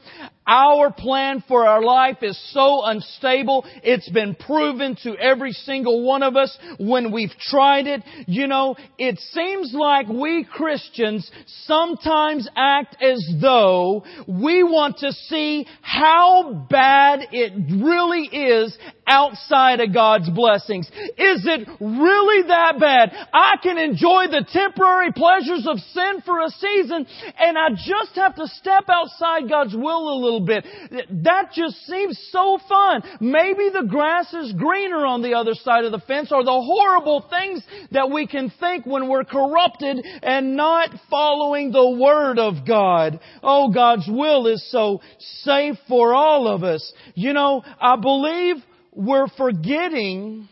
[0.49, 3.65] Our plan for our life is so unstable.
[3.83, 8.01] It's been proven to every single one of us when we've tried it.
[8.25, 11.29] You know, it seems like we Christians
[11.65, 18.75] sometimes act as though we want to see how bad it really is
[19.05, 20.87] outside of God's blessings.
[20.87, 23.11] Is it really that bad?
[23.31, 27.05] I can enjoy the temporary pleasures of sin for a season
[27.37, 31.23] and I just have to step outside God's will a little little bit.
[31.23, 33.03] That just seems so fun.
[33.19, 37.25] Maybe the grass is greener on the other side of the fence or the horrible
[37.29, 43.19] things that we can think when we're corrupted and not following the Word of God.
[43.43, 45.01] Oh, God's will is so
[45.43, 46.91] safe for all of us.
[47.15, 48.55] You know, I believe
[48.93, 50.47] we're forgetting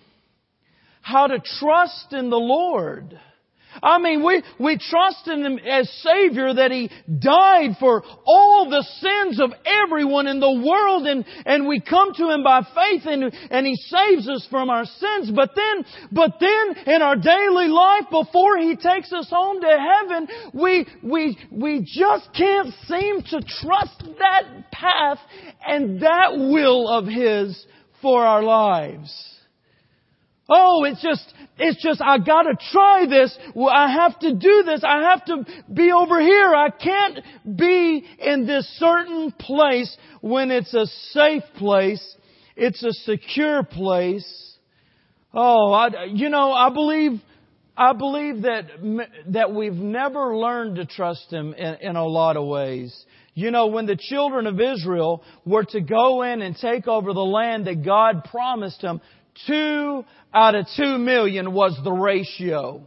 [1.02, 3.18] how to trust in the Lord.
[3.82, 8.86] I mean, we, we trust in Him as Savior that He died for all the
[9.00, 13.34] sins of everyone in the world and, and we come to Him by faith and,
[13.52, 15.32] and He saves us from our sins.
[15.34, 20.28] But then, but then in our daily life before He takes us home to heaven,
[20.54, 25.20] we, we, we just can't seem to trust that path
[25.66, 27.66] and that will of His
[28.02, 29.37] for our lives.
[30.50, 33.38] Oh, it's just, it's just, I gotta try this.
[33.60, 34.82] I have to do this.
[34.84, 36.54] I have to be over here.
[36.56, 37.20] I can't
[37.58, 42.16] be in this certain place when it's a safe place.
[42.56, 44.56] It's a secure place.
[45.34, 47.22] Oh, I, you know, I believe,
[47.76, 48.66] I believe that,
[49.34, 52.96] that we've never learned to trust Him in, in a lot of ways.
[53.36, 57.20] You know, when the children of Israel were to go in and take over the
[57.20, 59.00] land that God promised them,
[59.46, 62.82] Two out of two million was the ratio.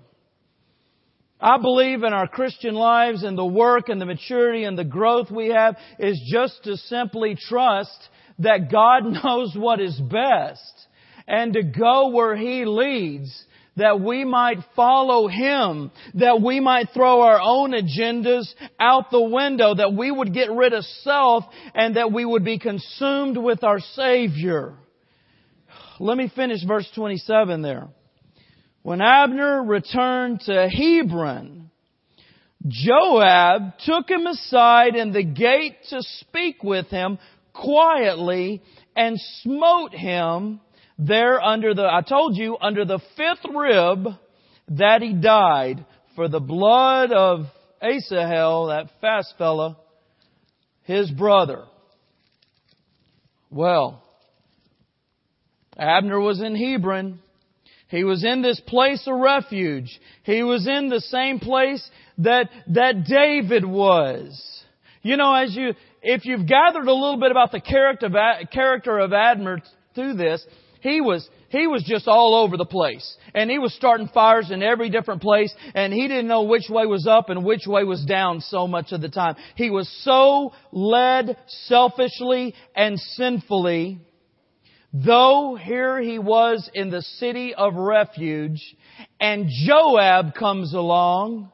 [1.41, 5.31] I believe in our Christian lives and the work and the maturity and the growth
[5.31, 8.09] we have is just to simply trust
[8.41, 10.87] that God knows what is best
[11.27, 13.45] and to go where He leads
[13.77, 18.47] that we might follow Him, that we might throw our own agendas
[18.79, 21.45] out the window, that we would get rid of self
[21.75, 24.75] and that we would be consumed with our Savior.
[26.03, 27.89] Let me finish verse 27 there.
[28.81, 31.71] When Abner returned to Hebron,
[32.67, 37.19] Joab took him aside in the gate to speak with him
[37.53, 38.63] quietly
[38.97, 40.61] and smote him
[40.99, 44.07] there under the, I told you, under the fifth rib
[44.69, 45.85] that he died
[46.17, 47.45] for the blood of
[47.83, 49.77] Asahel, that fast fella,
[50.85, 51.65] his brother.
[53.51, 54.03] Well,
[55.79, 57.21] Abner was in Hebron.
[57.89, 59.99] He was in this place of refuge.
[60.23, 64.41] He was in the same place that, that David was.
[65.03, 68.99] You know, as you, if you've gathered a little bit about the character of, character
[68.99, 69.61] of Abner
[69.95, 70.45] through this,
[70.83, 73.17] he was, he was just all over the place.
[73.35, 76.87] And he was starting fires in every different place and he didn't know which way
[76.87, 79.35] was up and which way was down so much of the time.
[79.57, 84.01] He was so led selfishly and sinfully
[84.93, 88.61] Though here he was in the city of refuge
[89.21, 91.51] and Joab comes along,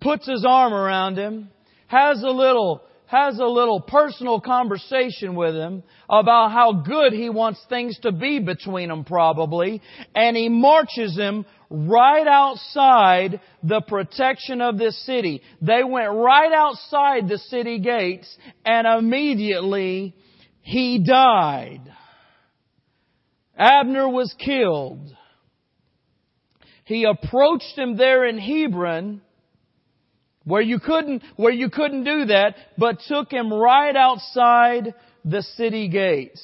[0.00, 1.50] puts his arm around him,
[1.86, 7.64] has a little, has a little personal conversation with him about how good he wants
[7.68, 9.80] things to be between them probably,
[10.16, 15.42] and he marches him right outside the protection of this city.
[15.62, 20.16] They went right outside the city gates and immediately
[20.62, 21.82] he died.
[23.60, 25.14] Abner was killed.
[26.84, 29.20] He approached him there in Hebron,
[30.44, 34.94] where you couldn't, where you couldn't do that, but took him right outside
[35.26, 36.42] the city gates.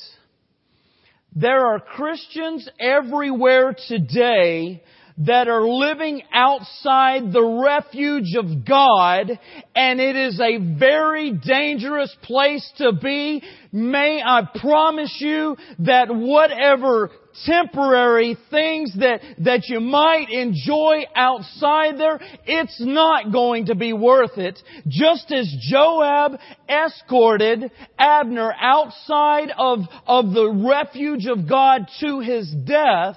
[1.34, 4.82] There are Christians everywhere today
[5.18, 9.30] that are living outside the refuge of God
[9.74, 13.42] and it is a very dangerous place to be.
[13.72, 17.10] May I promise you that whatever
[17.44, 24.38] temporary things that, that you might enjoy outside there, it's not going to be worth
[24.38, 24.58] it.
[24.86, 26.38] Just as Joab
[26.68, 33.16] escorted Abner outside of, of the refuge of God to his death,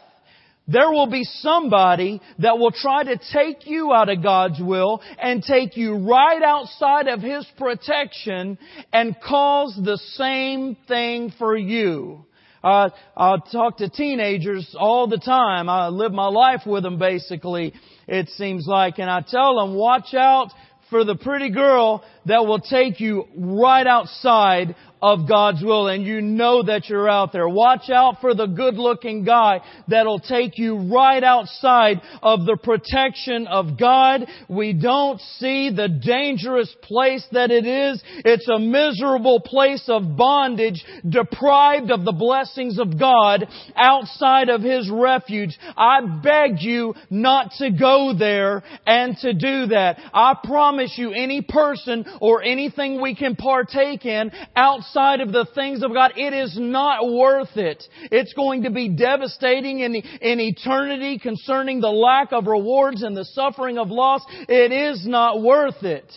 [0.71, 5.41] there will be somebody that will try to take you out of God's will and
[5.41, 8.57] take you right outside of His protection
[8.93, 12.25] and cause the same thing for you.
[12.63, 15.69] Uh, I talk to teenagers all the time.
[15.69, 17.73] I live my life with them basically,
[18.07, 20.49] it seems like, and I tell them, watch out
[20.89, 26.21] for the pretty girl that will take you right outside of God's will and you
[26.21, 27.47] know that you're out there.
[27.47, 33.47] Watch out for the good looking guy that'll take you right outside of the protection
[33.47, 34.25] of God.
[34.47, 38.03] We don't see the dangerous place that it is.
[38.25, 44.89] It's a miserable place of bondage, deprived of the blessings of God outside of His
[44.91, 45.57] refuge.
[45.77, 49.99] I beg you not to go there and to do that.
[50.13, 55.47] I promise you any person or anything we can partake in outside outside of the
[55.55, 57.83] things of God, it is not worth it.
[58.11, 63.25] It's going to be devastating in, in eternity concerning the lack of rewards and the
[63.25, 64.21] suffering of loss.
[64.47, 66.11] It is not worth it.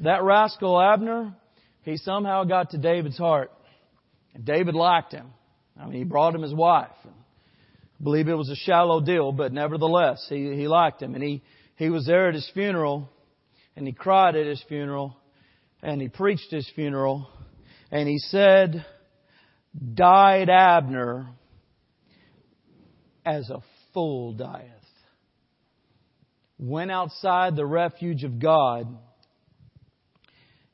[0.00, 1.34] That rascal Abner,
[1.82, 3.50] he somehow got to David's heart.
[4.34, 5.32] And David liked him.
[5.80, 6.90] I mean, he brought him his wife.
[7.04, 11.14] I believe it was a shallow deal, but nevertheless, he, he liked him.
[11.14, 11.42] And he,
[11.76, 13.08] he was there at his funeral,
[13.74, 15.16] and he cried at his funeral
[15.86, 17.28] and he preached his funeral,
[17.92, 18.84] and he said,
[19.94, 21.28] Died Abner
[23.24, 23.62] as a
[23.94, 24.64] fool dieth.
[26.58, 28.98] Went outside the refuge of God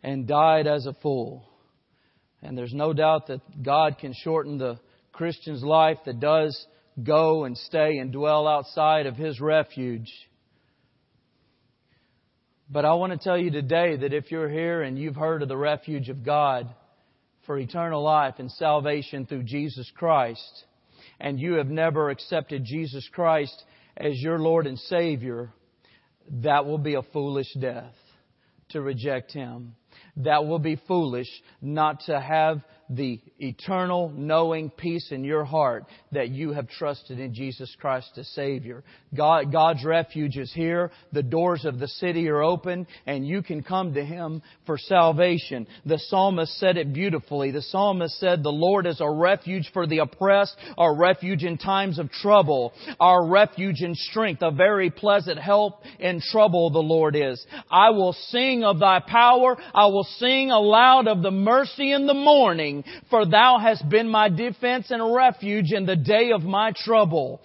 [0.02, 1.46] and died as a fool.
[2.40, 4.80] And there's no doubt that God can shorten the
[5.12, 6.66] Christian's life that does
[7.02, 10.10] go and stay and dwell outside of his refuge.
[12.72, 15.48] But I want to tell you today that if you're here and you've heard of
[15.50, 16.74] the refuge of God
[17.44, 20.64] for eternal life and salvation through Jesus Christ,
[21.20, 23.62] and you have never accepted Jesus Christ
[23.94, 25.50] as your Lord and Savior,
[26.42, 27.92] that will be a foolish death
[28.70, 29.74] to reject Him.
[30.16, 31.28] That will be foolish
[31.60, 32.62] not to have
[32.96, 38.28] the eternal knowing peace in your heart that you have trusted in Jesus Christ as
[38.28, 38.84] Savior.
[39.14, 40.90] God, God's refuge is here.
[41.12, 45.66] The doors of the city are open and you can come to Him for salvation.
[45.86, 47.50] The psalmist said it beautifully.
[47.50, 51.98] The psalmist said, the Lord is a refuge for the oppressed, a refuge in times
[51.98, 57.44] of trouble, our refuge in strength, a very pleasant help in trouble the Lord is.
[57.70, 59.56] I will sing of thy power.
[59.74, 64.28] I will sing aloud of the mercy in the morning, for thou hast been my
[64.28, 67.40] defense and refuge in the day of my trouble.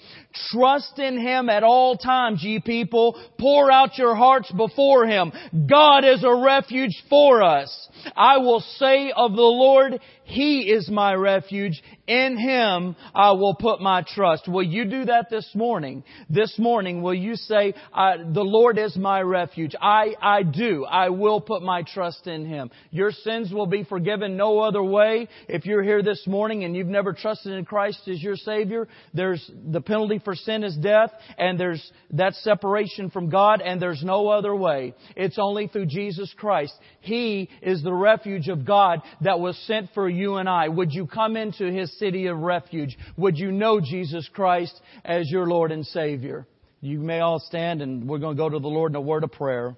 [0.51, 3.19] Trust in Him at all times, ye people.
[3.39, 5.31] Pour out your hearts before Him.
[5.69, 7.87] God is a refuge for us.
[8.15, 11.81] I will say of the Lord, He is my refuge.
[12.07, 14.47] In Him I will put my trust.
[14.47, 16.03] Will you do that this morning?
[16.29, 19.75] This morning, will you say, the Lord is my refuge?
[19.81, 20.85] I, I do.
[20.85, 22.69] I will put my trust in Him.
[22.91, 25.27] Your sins will be forgiven no other way.
[25.49, 29.49] If you're here this morning and you've never trusted in Christ as your Savior, there's
[29.69, 34.27] the penalty for sin is death, and there's that separation from God, and there's no
[34.27, 34.93] other way.
[35.15, 36.73] It's only through Jesus Christ.
[36.99, 40.67] He is the refuge of God that was sent for you and I.
[40.67, 42.97] Would you come into His city of refuge?
[43.15, 46.45] Would you know Jesus Christ as your Lord and Savior?
[46.81, 49.23] You may all stand and we're going to go to the Lord in a word
[49.23, 49.77] of prayer.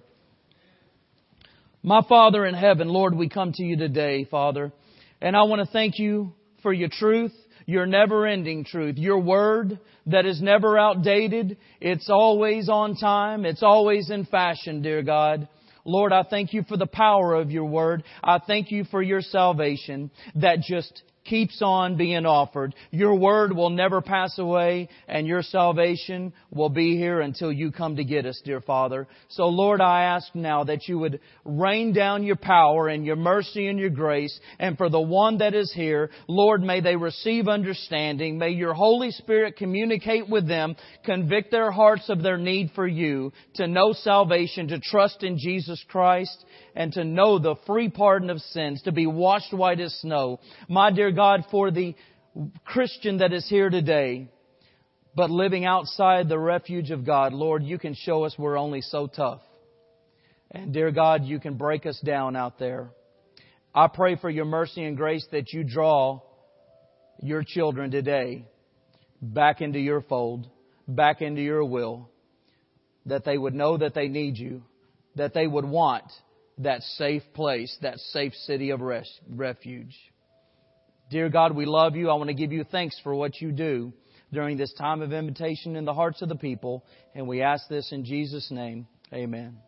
[1.84, 4.72] My Father in heaven, Lord, we come to you today, Father,
[5.22, 6.34] and I want to thank you
[6.64, 7.34] for your truth
[7.70, 11.56] your never ending truth, your word that is never outdated.
[11.80, 13.46] It's always on time.
[13.46, 15.48] It's always in fashion, dear God.
[15.86, 18.04] Lord, I thank you for the power of your word.
[18.24, 22.74] I thank you for your salvation that just keeps on being offered.
[22.92, 27.98] Your word will never pass away and your salvation will be here until you come
[27.98, 29.08] to get us, dear Father.
[29.30, 33.68] So Lord, I ask now that you would rain down your power and your mercy
[33.68, 34.38] and your grace.
[34.58, 38.38] And for the one that is here, Lord, may they receive understanding.
[38.38, 40.76] May your Holy Spirit communicate with them,
[41.06, 45.84] convict their hearts of their need for you, to know salvation, to trust in Jesus
[45.90, 50.40] Christ and to know the free pardon of sins, to be washed white as snow.
[50.68, 51.96] My dear God, for the
[52.64, 54.30] Christian that is here today,
[55.14, 59.06] but living outside the refuge of God, Lord, you can show us we're only so
[59.06, 59.42] tough.
[60.50, 62.92] And dear God, you can break us down out there.
[63.76, 66.22] I pray for your mercy and grace that you draw
[67.22, 68.46] your children today
[69.22, 70.48] back into your fold,
[70.88, 72.10] back into your will,
[73.08, 74.64] that they would know that they need you,
[75.16, 76.06] that they would want
[76.60, 79.98] that safe place, that safe city of res- refuge.
[81.10, 82.10] Dear God, we love you.
[82.10, 83.94] I want to give you thanks for what you do
[84.32, 86.86] during this time of invitation in the hearts of the people.
[87.16, 88.88] And we ask this in Jesus' name.
[89.12, 89.60] Amen.